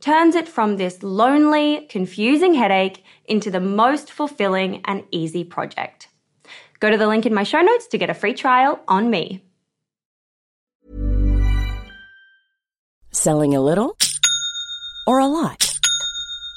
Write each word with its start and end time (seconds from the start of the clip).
turns 0.00 0.34
it 0.34 0.48
from 0.48 0.76
this 0.76 1.02
lonely, 1.02 1.86
confusing 1.88 2.54
headache 2.54 3.04
into 3.24 3.50
the 3.50 3.60
most 3.60 4.12
fulfilling 4.12 4.82
and 4.84 5.04
easy 5.10 5.44
project. 5.44 6.08
Go 6.80 6.90
to 6.90 6.98
the 6.98 7.06
link 7.06 7.26
in 7.26 7.34
my 7.34 7.42
show 7.42 7.60
notes 7.60 7.86
to 7.88 7.98
get 7.98 8.10
a 8.10 8.14
free 8.14 8.34
trial 8.34 8.80
on 8.86 9.10
me. 9.10 9.42
Selling 13.12 13.54
a 13.54 13.60
little 13.60 13.96
or 15.06 15.18
a 15.18 15.26
lot? 15.26 15.65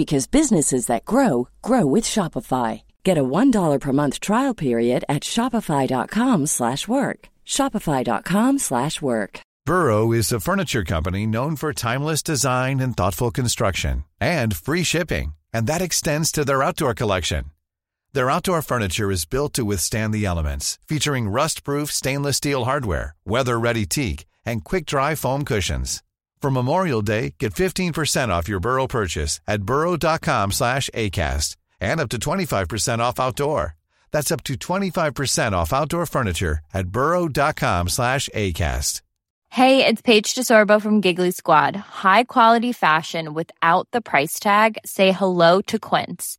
because 0.00 0.26
businesses 0.26 0.86
that 0.86 1.04
grow 1.04 1.48
grow 1.60 1.84
with 1.84 2.04
Shopify. 2.04 2.80
Get 3.04 3.18
a 3.18 3.30
$1 3.38 3.80
per 3.80 3.92
month 3.92 4.18
trial 4.18 4.54
period 4.54 5.04
at 5.10 5.22
Shopify.com 5.22 6.46
slash 6.46 6.88
work. 6.88 7.28
Shopify.com 7.44 8.58
slash 8.58 9.02
work. 9.02 9.40
Burrow 9.66 10.12
is 10.12 10.32
a 10.32 10.40
furniture 10.40 10.84
company 10.84 11.26
known 11.26 11.54
for 11.54 11.74
timeless 11.74 12.22
design 12.22 12.80
and 12.80 12.96
thoughtful 12.96 13.30
construction 13.30 14.04
and 14.18 14.56
free 14.56 14.84
shipping, 14.84 15.34
and 15.52 15.66
that 15.66 15.82
extends 15.82 16.32
to 16.32 16.46
their 16.46 16.62
outdoor 16.62 16.94
collection. 16.94 17.44
Their 18.14 18.30
outdoor 18.30 18.62
furniture 18.62 19.10
is 19.10 19.26
built 19.26 19.52
to 19.54 19.66
withstand 19.66 20.14
the 20.14 20.24
elements, 20.24 20.78
featuring 20.88 21.28
rust-proof 21.28 21.92
stainless 21.92 22.38
steel 22.38 22.64
hardware, 22.64 23.14
weather-ready 23.26 23.84
teak, 23.84 24.24
and 24.46 24.64
quick-dry 24.64 25.14
foam 25.14 25.44
cushions. 25.44 26.02
For 26.42 26.50
Memorial 26.50 27.02
Day, 27.02 27.34
get 27.38 27.52
15% 27.54 28.30
off 28.30 28.48
your 28.48 28.60
Burrow 28.60 28.86
purchase 28.86 29.40
at 29.46 29.62
burrow.com 29.62 30.52
slash 30.52 30.88
ACAST 30.94 31.56
and 31.80 32.00
up 32.00 32.08
to 32.10 32.18
25% 32.18 32.98
off 32.98 33.20
outdoor. 33.20 33.76
That's 34.10 34.32
up 34.32 34.42
to 34.44 34.54
25% 34.54 35.52
off 35.52 35.72
outdoor 35.72 36.06
furniture 36.06 36.60
at 36.72 36.88
burrow.com 36.88 37.88
slash 37.88 38.28
ACAST. 38.34 39.02
Hey, 39.52 39.84
it's 39.84 40.00
Paige 40.00 40.34
DeSorbo 40.34 40.80
from 40.80 41.00
Giggly 41.00 41.32
Squad. 41.32 41.74
High 41.74 42.22
quality 42.24 42.72
fashion 42.72 43.34
without 43.34 43.88
the 43.90 44.00
price 44.00 44.38
tag? 44.38 44.78
Say 44.86 45.10
hello 45.10 45.60
to 45.62 45.78
Quince. 45.78 46.38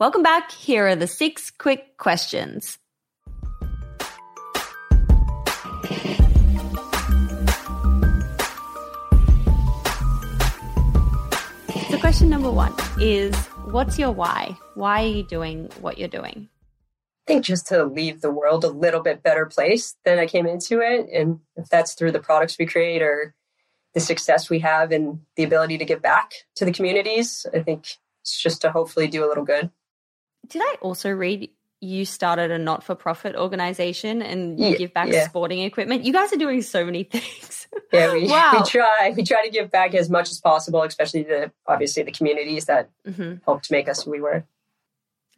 Welcome 0.00 0.24
back. 0.24 0.50
Here 0.50 0.88
are 0.88 0.96
the 0.96 1.06
six 1.06 1.52
quick 1.52 1.96
questions. 1.98 2.78
So, 11.88 11.98
question 12.00 12.28
number 12.28 12.50
one 12.50 12.74
is 13.00 13.36
What's 13.70 13.96
your 13.96 14.10
why? 14.10 14.58
Why 14.74 15.04
are 15.04 15.06
you 15.06 15.22
doing 15.22 15.70
what 15.80 15.96
you're 15.96 16.08
doing? 16.08 16.48
I 16.48 17.24
think 17.28 17.44
just 17.44 17.68
to 17.68 17.84
leave 17.84 18.20
the 18.20 18.32
world 18.32 18.64
a 18.64 18.70
little 18.70 19.00
bit 19.00 19.22
better 19.22 19.46
place 19.46 19.94
than 20.04 20.18
I 20.18 20.26
came 20.26 20.48
into 20.48 20.80
it. 20.80 21.08
And 21.12 21.38
if 21.54 21.68
that's 21.68 21.94
through 21.94 22.10
the 22.10 22.18
products 22.18 22.58
we 22.58 22.66
create 22.66 23.00
or 23.00 23.32
the 23.92 24.00
success 24.00 24.50
we 24.50 24.58
have 24.58 24.90
and 24.90 25.20
the 25.36 25.44
ability 25.44 25.78
to 25.78 25.84
give 25.84 26.02
back 26.02 26.32
to 26.56 26.64
the 26.64 26.72
communities, 26.72 27.46
I 27.54 27.60
think 27.60 27.96
it's 28.22 28.42
just 28.42 28.62
to 28.62 28.72
hopefully 28.72 29.06
do 29.06 29.24
a 29.24 29.28
little 29.28 29.44
good. 29.44 29.70
Did 30.46 30.62
I 30.62 30.76
also 30.80 31.10
read 31.10 31.50
you 31.80 32.04
started 32.06 32.50
a 32.50 32.58
not 32.58 32.82
for 32.82 32.94
profit 32.94 33.36
organization 33.36 34.22
and 34.22 34.58
you 34.58 34.68
Yeah, 34.68 34.76
give 34.76 34.94
back 34.94 35.08
yeah. 35.12 35.28
sporting 35.28 35.60
equipment. 35.60 36.04
You 36.04 36.12
guys 36.14 36.32
are 36.32 36.36
doing 36.38 36.62
so 36.62 36.84
many 36.84 37.04
things. 37.04 37.66
Yeah, 37.92 38.12
we, 38.12 38.26
Wow. 38.26 38.50
we 38.54 38.62
try. 38.68 39.12
We 39.16 39.22
try 39.22 39.44
to 39.44 39.50
give 39.50 39.70
back 39.70 39.94
as 39.94 40.10
much 40.10 40.28
as 40.30 40.40
possible, 40.40 40.82
especially 40.82 41.24
to 41.24 41.52
obviously 41.66 42.02
the 42.02 42.10
communities 42.12 42.64
that 42.64 42.90
hmm 43.04 43.34
helped 43.44 43.70
make 43.70 43.88
us 43.88 44.02
who 44.02 44.10
we 44.10 44.20
were. 44.20 44.44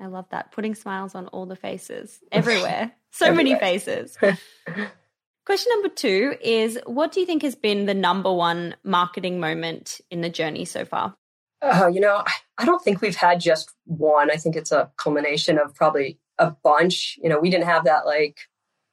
I 0.01 0.07
love 0.07 0.27
that. 0.31 0.53
Putting 0.53 0.75
smiles 0.75 1.15
on 1.15 1.27
all 1.29 1.45
the 1.47 1.57
faces 1.57 2.19
everywhere. 2.33 2.93
So 3.11 3.33
many 3.33 3.55
faces. 3.59 4.17
Question 5.47 5.71
number 5.75 5.89
two 5.89 6.35
is 6.41 6.79
What 6.87 7.13
do 7.13 7.21
you 7.21 7.27
think 7.27 7.43
has 7.43 7.55
been 7.55 7.87
the 7.87 7.95
number 7.95 8.33
one 8.33 8.77
marketing 8.85 9.39
moment 9.41 10.01
in 10.11 10.21
the 10.21 10.29
journey 10.31 10.65
so 10.65 10.85
far? 10.85 11.15
Oh, 11.63 11.87
you 11.87 12.01
know, 12.01 12.23
I- 12.59 12.65
don't 12.65 12.83
think 12.83 13.01
we've 13.01 13.17
had 13.17 13.41
just 13.41 13.71
one. 13.85 14.31
I 14.31 14.37
think 14.37 14.57
it's 14.57 14.73
a 14.73 14.91
culmination 14.97 15.59
of 15.59 15.75
probably 15.75 16.19
a 16.39 16.51
bunch. 16.51 17.19
You 17.23 17.29
know, 17.29 17.39
we 17.39 17.51
didn't 17.51 17.67
have 17.67 17.85
that 17.85 18.07
like 18.07 18.39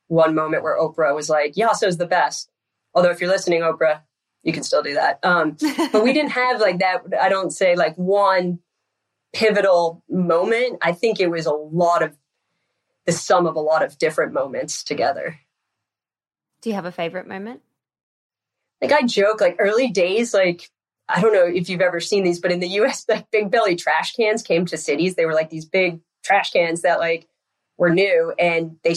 one 0.08 0.36
moment 0.36 0.64
where 0.64 0.78
Oprah 0.78 1.16
was 1.16 1.30
like, 1.30 1.56
Yasso's 1.56 1.98
the 1.98 2.06
best. 2.06 2.50
Although 2.94 3.10
if 3.10 3.20
you're 3.20 3.30
listening, 3.30 3.62
Oprah, 3.62 4.02
you 4.44 4.54
can 4.54 4.64
still 4.64 4.84
do 4.84 4.94
that. 4.96 5.20
Um, 5.24 5.58
but 5.92 6.04
we 6.04 6.14
didn't 6.14 6.32
have 6.32 6.60
like 6.62 6.80
that. 6.80 7.02
I 7.20 7.30
don't 7.30 7.52
say 7.52 7.76
like 7.76 7.96
one 7.96 8.60
pivotal 9.34 10.04
moment. 10.10 10.78
I 10.82 10.92
think 10.92 11.20
it 11.20 11.32
was 11.32 11.46
a 11.46 11.54
lot 11.54 12.04
of 12.04 12.16
the 13.06 13.12
sum 13.12 13.48
of 13.48 13.56
a 13.56 13.62
lot 13.62 13.84
of 13.84 13.98
different 13.98 14.34
moments 14.34 14.84
together. 14.84 15.40
Do 16.62 16.70
you 16.70 16.76
have 16.76 16.86
a 16.86 16.92
favorite 16.92 17.28
moment? 17.28 17.62
like 18.82 18.92
I 18.92 19.04
joke, 19.06 19.40
like 19.40 19.56
early 19.60 19.90
days, 19.90 20.34
like 20.34 20.70
I 21.10 21.22
don't 21.22 21.34
know 21.34 21.46
if 21.46 21.70
you've 21.70 21.82
ever 21.82 22.00
seen 22.00 22.24
these, 22.24 22.40
but 22.40 22.52
in 22.52 22.60
the 22.60 22.70
US, 22.80 23.06
like 23.10 23.30
big 23.32 23.52
belly 23.52 23.76
trash 23.76 24.14
cans 24.16 24.42
came 24.42 24.66
to 24.68 24.78
cities. 24.78 25.16
They 25.16 25.26
were 25.26 25.34
like 25.34 25.50
these 25.50 25.66
big 25.66 26.02
trash 26.24 26.52
cans 26.52 26.82
that 26.82 27.00
like 27.00 27.28
were 27.78 27.90
new 27.90 28.34
and 28.40 28.78
they 28.84 28.96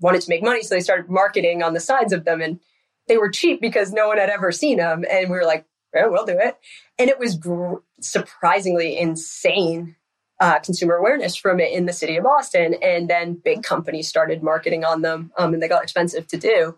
wanted 0.00 0.20
to 0.22 0.30
make 0.30 0.42
money. 0.42 0.62
So 0.62 0.74
they 0.74 0.80
started 0.80 1.10
marketing 1.10 1.62
on 1.62 1.74
the 1.74 1.80
sides 1.80 2.12
of 2.12 2.24
them 2.24 2.40
and 2.40 2.60
they 3.08 3.16
were 3.16 3.30
cheap 3.30 3.60
because 3.60 3.92
no 3.92 4.08
one 4.08 4.18
had 4.18 4.30
ever 4.30 4.52
seen 4.52 4.78
them. 4.78 5.04
And 5.10 5.30
we 5.30 5.36
were 5.36 5.44
like, 5.44 5.64
"Yeah, 5.94 6.06
we'll 6.06 6.26
do 6.26 6.38
it. 6.38 6.58
And 6.98 7.08
it 7.08 7.18
was 7.18 7.36
gr- 7.36 7.76
surprisingly 8.00 8.98
insane 8.98 9.96
uh, 10.40 10.58
consumer 10.58 10.96
awareness 10.96 11.34
from 11.34 11.60
it 11.60 11.72
in 11.72 11.86
the 11.86 11.92
city 11.92 12.16
of 12.16 12.24
Boston. 12.24 12.74
And 12.82 13.08
then 13.08 13.34
big 13.34 13.62
companies 13.62 14.08
started 14.08 14.42
marketing 14.42 14.84
on 14.84 15.02
them 15.02 15.32
um, 15.38 15.54
and 15.54 15.62
they 15.62 15.68
got 15.68 15.82
expensive 15.82 16.26
to 16.28 16.36
do. 16.36 16.76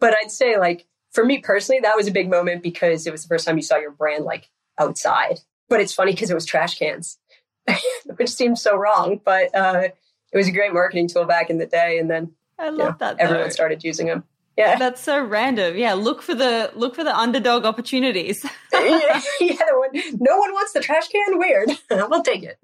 But 0.00 0.14
I'd 0.14 0.30
say 0.30 0.58
like 0.58 0.86
for 1.12 1.24
me 1.24 1.38
personally, 1.38 1.80
that 1.80 1.96
was 1.96 2.06
a 2.06 2.12
big 2.12 2.30
moment 2.30 2.62
because 2.62 3.06
it 3.06 3.10
was 3.10 3.22
the 3.22 3.28
first 3.28 3.46
time 3.46 3.56
you 3.56 3.62
saw 3.62 3.76
your 3.76 3.90
brand 3.90 4.24
like 4.24 4.48
outside. 4.78 5.40
But 5.68 5.80
it's 5.80 5.92
funny 5.92 6.12
because 6.12 6.30
it 6.30 6.34
was 6.34 6.46
trash 6.46 6.78
cans, 6.78 7.18
which 8.16 8.30
seems 8.30 8.62
so 8.62 8.76
wrong, 8.76 9.20
but 9.24 9.54
uh, 9.54 9.88
it 10.32 10.36
was 10.36 10.48
a 10.48 10.52
great 10.52 10.72
marketing 10.72 11.08
tool 11.08 11.24
back 11.24 11.50
in 11.50 11.58
the 11.58 11.66
day. 11.66 11.98
And 11.98 12.10
then 12.10 12.32
I 12.58 12.66
you 12.66 12.72
love 12.72 13.00
know, 13.00 13.06
that. 13.06 13.20
everyone 13.20 13.50
started 13.50 13.84
using 13.84 14.06
them. 14.06 14.24
Yeah. 14.56 14.76
That's 14.76 15.00
so 15.00 15.22
random. 15.22 15.76
Yeah, 15.76 15.94
look 15.94 16.20
for 16.20 16.34
the 16.34 16.72
look 16.74 16.96
for 16.96 17.04
the 17.04 17.16
underdog 17.16 17.64
opportunities. 17.64 18.44
yeah, 18.72 19.20
yeah, 19.40 19.56
one, 19.72 19.90
no 20.18 20.36
one 20.36 20.52
wants 20.52 20.72
the 20.72 20.80
trash 20.80 21.06
can. 21.08 21.38
Weird. 21.38 21.70
we'll 21.90 22.24
take 22.24 22.42
it. 22.42 22.58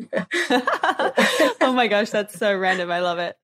oh 1.60 1.72
my 1.72 1.86
gosh, 1.86 2.10
that's 2.10 2.36
so 2.36 2.56
random. 2.56 2.90
I 2.90 2.98
love 2.98 3.20
it. 3.20 3.36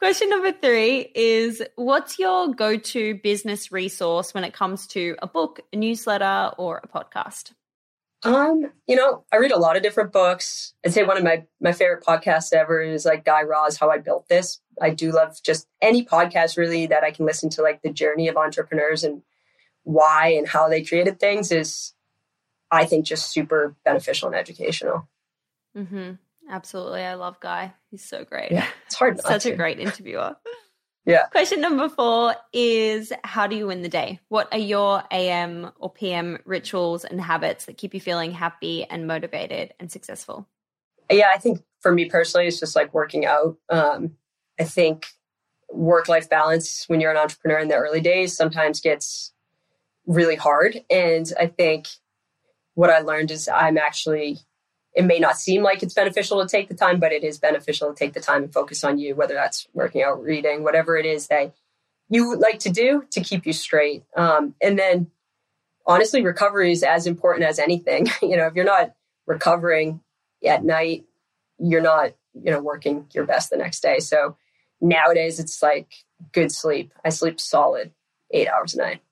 Question 0.00 0.30
number 0.30 0.50
three 0.50 1.12
is 1.14 1.62
What's 1.76 2.18
your 2.18 2.54
go 2.54 2.78
to 2.78 3.16
business 3.16 3.70
resource 3.70 4.32
when 4.32 4.44
it 4.44 4.54
comes 4.54 4.86
to 4.88 5.14
a 5.20 5.26
book, 5.26 5.60
a 5.74 5.76
newsletter, 5.76 6.52
or 6.56 6.80
a 6.82 6.88
podcast? 6.88 7.52
Um, 8.22 8.72
you 8.86 8.96
know, 8.96 9.26
I 9.30 9.36
read 9.36 9.52
a 9.52 9.58
lot 9.58 9.76
of 9.76 9.82
different 9.82 10.10
books. 10.10 10.72
I'd 10.82 10.94
say 10.94 11.02
one 11.02 11.18
of 11.18 11.22
my 11.22 11.44
my 11.60 11.72
favorite 11.72 12.02
podcasts 12.02 12.54
ever 12.54 12.80
is 12.80 13.04
like 13.04 13.26
Guy 13.26 13.42
Raz, 13.42 13.76
How 13.76 13.90
I 13.90 13.98
Built 13.98 14.26
This. 14.26 14.62
I 14.80 14.88
do 14.88 15.12
love 15.12 15.36
just 15.44 15.68
any 15.82 16.02
podcast 16.06 16.56
really 16.56 16.86
that 16.86 17.04
I 17.04 17.10
can 17.10 17.26
listen 17.26 17.50
to, 17.50 17.62
like 17.62 17.82
the 17.82 17.92
journey 17.92 18.28
of 18.28 18.38
entrepreneurs 18.38 19.04
and 19.04 19.20
why 19.82 20.28
and 20.28 20.48
how 20.48 20.70
they 20.70 20.82
created 20.82 21.20
things 21.20 21.52
is, 21.52 21.92
I 22.70 22.86
think, 22.86 23.04
just 23.04 23.30
super 23.30 23.76
beneficial 23.84 24.28
and 24.28 24.36
educational. 24.36 25.06
hmm 25.76 26.12
Absolutely. 26.50 27.02
I 27.02 27.14
love 27.14 27.40
Guy. 27.40 27.72
He's 27.90 28.04
so 28.04 28.24
great. 28.24 28.50
Yeah, 28.50 28.66
it's 28.86 28.96
hard. 28.96 29.20
Such 29.20 29.46
a 29.46 29.56
great 29.56 29.78
interviewer. 29.78 30.36
Yeah. 31.06 31.26
Question 31.28 31.62
number 31.62 31.88
four 31.88 32.34
is 32.52 33.10
How 33.24 33.46
do 33.46 33.56
you 33.56 33.68
win 33.68 33.80
the 33.80 33.88
day? 33.88 34.20
What 34.28 34.52
are 34.52 34.58
your 34.58 35.02
AM 35.10 35.72
or 35.76 35.90
PM 35.90 36.38
rituals 36.44 37.06
and 37.06 37.18
habits 37.18 37.64
that 37.64 37.78
keep 37.78 37.94
you 37.94 38.00
feeling 38.00 38.32
happy 38.32 38.84
and 38.84 39.06
motivated 39.06 39.72
and 39.80 39.90
successful? 39.90 40.46
yeah, 41.10 41.30
I 41.34 41.38
think 41.38 41.62
for 41.80 41.92
me 41.92 42.04
personally, 42.04 42.46
it's 42.46 42.60
just 42.60 42.76
like 42.76 42.94
working 42.94 43.26
out. 43.26 43.56
Um, 43.68 44.12
I 44.58 44.64
think 44.64 45.06
work 45.70 46.08
life 46.08 46.28
balance 46.28 46.84
when 46.86 47.00
you're 47.00 47.10
an 47.10 47.16
entrepreneur 47.16 47.58
in 47.58 47.68
the 47.68 47.76
early 47.76 48.00
days 48.00 48.36
sometimes 48.36 48.80
gets 48.80 49.32
really 50.06 50.36
hard. 50.36 50.84
And 50.90 51.32
I 51.38 51.46
think 51.46 51.88
what 52.74 52.90
I 52.90 53.00
learned 53.00 53.30
is 53.30 53.48
I'm 53.48 53.78
actually, 53.78 54.38
it 54.94 55.04
may 55.04 55.18
not 55.18 55.38
seem 55.38 55.62
like 55.62 55.82
it's 55.82 55.94
beneficial 55.94 56.40
to 56.40 56.48
take 56.48 56.68
the 56.68 56.74
time, 56.74 56.98
but 56.98 57.12
it 57.12 57.22
is 57.22 57.38
beneficial 57.38 57.88
to 57.88 57.94
take 57.94 58.12
the 58.12 58.20
time 58.20 58.44
and 58.44 58.52
focus 58.52 58.82
on 58.82 58.98
you, 58.98 59.14
whether 59.14 59.34
that's 59.34 59.68
working 59.72 60.02
out, 60.02 60.22
reading, 60.22 60.64
whatever 60.64 60.96
it 60.96 61.06
is 61.06 61.28
that 61.28 61.54
you 62.08 62.36
like 62.36 62.58
to 62.60 62.70
do 62.70 63.04
to 63.12 63.20
keep 63.20 63.46
you 63.46 63.52
straight. 63.52 64.02
Um, 64.16 64.54
and 64.60 64.78
then 64.78 65.10
honestly, 65.86 66.24
recovery 66.24 66.72
is 66.72 66.82
as 66.82 67.06
important 67.06 67.48
as 67.48 67.58
anything. 67.58 68.08
you 68.22 68.36
know, 68.36 68.46
if 68.46 68.54
you're 68.54 68.64
not 68.64 68.94
recovering 69.26 70.00
at 70.44 70.64
night, 70.64 71.04
you're 71.58 71.82
not, 71.82 72.12
you 72.34 72.50
know, 72.50 72.60
working 72.60 73.06
your 73.12 73.24
best 73.24 73.50
the 73.50 73.56
next 73.56 73.80
day. 73.80 74.00
So 74.00 74.36
nowadays 74.80 75.38
it's 75.38 75.62
like 75.62 75.92
good 76.32 76.50
sleep. 76.50 76.92
I 77.04 77.10
sleep 77.10 77.40
solid 77.40 77.92
eight 78.32 78.48
hours 78.48 78.74
a 78.74 78.78
night. 78.78 79.02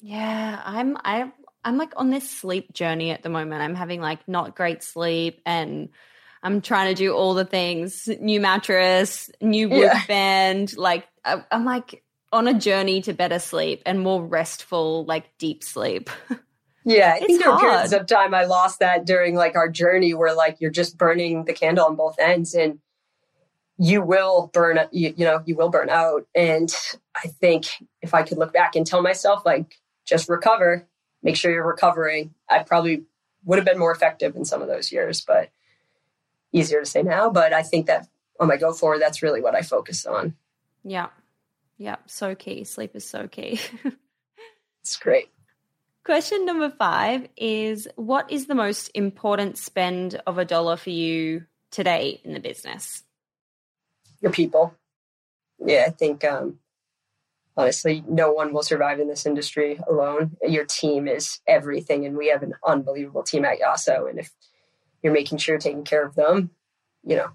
Yeah, 0.00 0.60
I'm 0.64 0.96
I 1.04 1.30
I'm 1.64 1.76
like 1.76 1.92
on 1.96 2.10
this 2.10 2.28
sleep 2.28 2.72
journey 2.72 3.10
at 3.10 3.22
the 3.22 3.28
moment. 3.28 3.62
I'm 3.62 3.74
having 3.74 4.00
like 4.00 4.26
not 4.28 4.56
great 4.56 4.82
sleep 4.82 5.40
and 5.44 5.90
I'm 6.42 6.60
trying 6.62 6.88
to 6.88 6.94
do 6.94 7.12
all 7.12 7.34
the 7.34 7.44
things, 7.44 8.08
new 8.20 8.40
mattress, 8.40 9.30
new 9.42 9.68
wood 9.68 9.90
Yeah. 9.92 10.02
band, 10.06 10.76
like 10.76 11.06
I, 11.24 11.44
I'm 11.50 11.64
like 11.64 12.02
on 12.32 12.48
a 12.48 12.54
journey 12.54 13.02
to 13.02 13.12
better 13.12 13.38
sleep 13.38 13.82
and 13.86 14.00
more 14.00 14.24
restful 14.24 15.04
like 15.04 15.36
deep 15.38 15.62
sleep. 15.64 16.08
Yeah, 16.84 17.12
I 17.14 17.20
It's 17.20 17.26
think 17.26 17.40
there 17.40 17.50
were 17.50 17.58
periods 17.58 17.92
of 17.92 18.06
time 18.06 18.34
I 18.34 18.44
lost 18.44 18.78
that 18.80 19.04
during 19.04 19.34
like 19.34 19.54
our 19.56 19.68
journey 19.68 20.14
where 20.14 20.34
like 20.34 20.56
you're 20.60 20.70
just 20.70 20.96
burning 20.96 21.44
the 21.44 21.52
candle 21.52 21.86
on 21.86 21.96
both 21.96 22.18
ends 22.18 22.54
and 22.54 22.78
you 23.78 24.02
will 24.02 24.50
burn 24.52 24.78
you, 24.92 25.14
you 25.16 25.24
know 25.24 25.42
you 25.46 25.56
will 25.56 25.70
burn 25.70 25.90
out 25.90 26.26
and 26.34 26.74
I 27.16 27.28
think 27.28 27.66
if 28.02 28.14
I 28.14 28.22
could 28.22 28.38
look 28.38 28.52
back 28.52 28.76
and 28.76 28.86
tell 28.86 29.02
myself 29.02 29.44
like 29.46 29.76
just 30.06 30.28
recover, 30.28 30.86
make 31.22 31.36
sure 31.36 31.50
you're 31.50 31.66
recovering, 31.66 32.34
I 32.48 32.62
probably 32.62 33.04
would 33.44 33.58
have 33.58 33.64
been 33.64 33.78
more 33.78 33.92
effective 33.92 34.36
in 34.36 34.44
some 34.44 34.62
of 34.62 34.68
those 34.68 34.92
years, 34.92 35.20
but 35.20 35.50
easier 36.52 36.80
to 36.80 36.86
say 36.86 37.02
now, 37.02 37.30
but 37.30 37.52
I 37.52 37.62
think 37.62 37.86
that 37.86 38.08
on 38.38 38.48
my 38.48 38.56
go 38.56 38.72
forward 38.72 39.00
that's 39.00 39.22
really 39.22 39.40
what 39.40 39.54
I 39.54 39.62
focus 39.62 40.06
on. 40.06 40.34
yeah. 40.84 41.08
Yeah, 41.78 41.96
so 42.04 42.34
key. 42.34 42.64
Sleep 42.64 42.94
is 42.94 43.08
so 43.08 43.26
key. 43.26 43.58
It's 44.82 44.96
great. 44.96 45.28
Question 46.04 46.46
number 46.46 46.70
5 46.70 47.28
is 47.36 47.86
what 47.96 48.32
is 48.32 48.46
the 48.46 48.54
most 48.54 48.90
important 48.94 49.58
spend 49.58 50.20
of 50.26 50.38
a 50.38 50.44
dollar 50.46 50.78
for 50.78 50.88
you 50.88 51.44
today 51.70 52.20
in 52.24 52.32
the 52.32 52.40
business? 52.40 53.04
your 54.20 54.32
people. 54.32 54.74
Yeah, 55.58 55.84
I 55.86 55.90
think 55.90 56.24
um, 56.24 56.58
honestly, 57.56 58.04
no 58.08 58.32
one 58.32 58.52
will 58.52 58.62
survive 58.62 59.00
in 59.00 59.08
this 59.08 59.26
industry 59.26 59.80
alone. 59.88 60.36
Your 60.46 60.64
team 60.64 61.08
is 61.08 61.40
everything, 61.46 62.06
and 62.06 62.16
we 62.16 62.28
have 62.28 62.42
an 62.42 62.54
unbelievable 62.66 63.22
team 63.22 63.44
at 63.44 63.60
Yasso. 63.60 64.08
And 64.08 64.18
if 64.18 64.30
you're 65.02 65.12
making 65.12 65.38
sure 65.38 65.54
you're 65.54 65.60
taking 65.60 65.84
care 65.84 66.04
of 66.04 66.14
them, 66.14 66.50
you 67.04 67.16
know, 67.16 67.30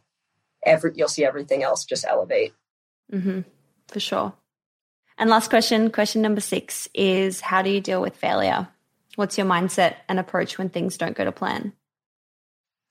every 0.63 0.91
you'll 0.95 1.07
see 1.07 1.25
everything 1.25 1.63
else 1.63 1.85
just 1.85 2.05
elevate. 2.05 2.53
Mm-hmm. 3.11 3.41
For 3.87 3.99
sure. 3.99 4.33
And 5.17 5.29
last 5.29 5.49
question, 5.49 5.91
question 5.91 6.21
number 6.21 6.41
six 6.41 6.89
is 6.93 7.39
how 7.39 7.61
do 7.61 7.69
you 7.69 7.79
deal 7.79 8.01
with 8.01 8.15
failure? 8.15 8.67
What's 9.15 9.37
your 9.37 9.47
mindset 9.47 9.95
and 10.09 10.19
approach 10.19 10.57
when 10.57 10.69
things 10.69 10.97
don't 10.97 11.15
go 11.15 11.23
to 11.23 11.31
plan? 11.31 11.73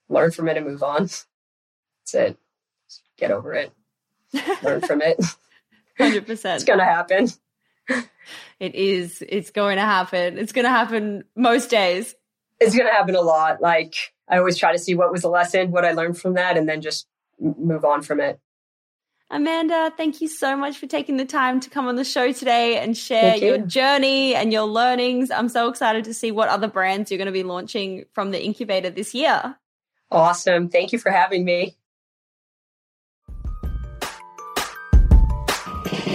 Learn 0.09 0.31
from 0.31 0.47
it 0.47 0.57
and 0.57 0.65
move 0.65 0.81
on. 0.81 1.03
That's 1.03 2.13
it. 2.13 2.37
Just 2.87 3.03
get 3.17 3.31
over 3.31 3.53
it. 3.53 3.71
Learn 4.63 4.81
from 4.81 5.01
it. 5.01 5.17
100%. 5.99 6.55
it's 6.55 6.63
gonna 6.63 6.85
happen. 6.85 7.29
It 8.59 8.75
is. 8.75 9.23
It's 9.27 9.51
going 9.51 9.75
to 9.75 9.83
happen. 9.83 10.37
It's 10.37 10.53
going 10.53 10.65
to 10.65 10.71
happen 10.71 11.23
most 11.35 11.69
days. 11.69 12.15
It's 12.59 12.75
gonna 12.75 12.91
happen 12.91 13.15
a 13.15 13.21
lot. 13.21 13.61
Like 13.61 13.95
I 14.29 14.37
always 14.37 14.57
try 14.57 14.71
to 14.71 14.79
see 14.79 14.95
what 14.95 15.11
was 15.11 15.23
the 15.23 15.29
lesson, 15.29 15.71
what 15.71 15.83
I 15.83 15.91
learned 15.91 16.17
from 16.17 16.35
that, 16.35 16.57
and 16.57 16.69
then 16.69 16.81
just 16.81 17.05
move 17.39 17.83
on 17.83 18.01
from 18.01 18.21
it. 18.21 18.39
Amanda, 19.29 19.91
thank 19.97 20.21
you 20.21 20.29
so 20.29 20.55
much 20.55 20.77
for 20.77 20.87
taking 20.87 21.17
the 21.17 21.25
time 21.25 21.59
to 21.59 21.69
come 21.69 21.87
on 21.87 21.95
the 21.95 22.05
show 22.05 22.31
today 22.31 22.77
and 22.77 22.95
share 22.95 23.35
you. 23.35 23.47
your 23.47 23.57
journey 23.57 24.35
and 24.35 24.53
your 24.53 24.63
learnings. 24.63 25.31
I'm 25.31 25.49
so 25.49 25.67
excited 25.67 26.05
to 26.05 26.13
see 26.13 26.31
what 26.31 26.47
other 26.47 26.67
brands 26.67 27.11
you're 27.11 27.17
going 27.17 27.25
to 27.25 27.33
be 27.33 27.43
launching 27.43 28.05
from 28.13 28.31
the 28.31 28.41
incubator 28.41 28.89
this 28.89 29.13
year. 29.13 29.57
Awesome. 30.11 30.69
Thank 30.69 30.93
you 30.93 30.99
for 30.99 31.11
having 31.11 31.43
me. 31.43 31.75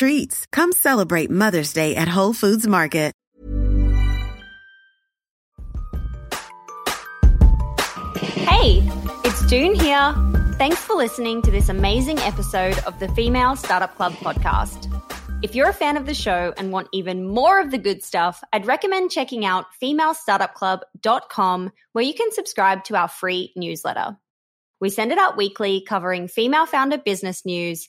treats. 0.00 0.46
Come 0.50 0.72
celebrate 0.72 1.30
Mother's 1.30 1.72
Day 1.72 1.94
at 1.94 2.08
Whole 2.08 2.32
Foods 2.32 2.66
Market. 2.66 3.10
Hey, 8.60 8.82
it's 9.24 9.46
Doone 9.46 9.74
here. 9.74 10.14
Thanks 10.58 10.78
for 10.84 10.94
listening 10.94 11.42
to 11.42 11.50
this 11.50 11.68
amazing 11.68 12.18
episode 12.20 12.78
of 12.80 12.98
the 12.98 13.08
Female 13.10 13.56
Startup 13.56 13.94
Club 13.94 14.12
podcast. 14.14 14.86
If 15.42 15.54
you're 15.54 15.70
a 15.70 15.74
fan 15.74 15.96
of 15.96 16.04
the 16.04 16.14
show 16.14 16.52
and 16.58 16.70
want 16.70 16.88
even 16.92 17.26
more 17.26 17.60
of 17.60 17.70
the 17.70 17.78
good 17.78 18.02
stuff, 18.02 18.42
I'd 18.52 18.66
recommend 18.66 19.10
checking 19.10 19.44
out 19.44 19.66
femalestartupclub.com 19.82 21.72
where 21.92 22.04
you 22.04 22.14
can 22.14 22.32
subscribe 22.32 22.84
to 22.84 22.96
our 22.96 23.08
free 23.08 23.52
newsletter. 23.56 24.18
We 24.80 24.90
send 24.90 25.12
it 25.12 25.18
out 25.18 25.36
weekly 25.36 25.82
covering 25.86 26.28
female 26.28 26.66
founder 26.66 26.98
business 26.98 27.46
news, 27.46 27.88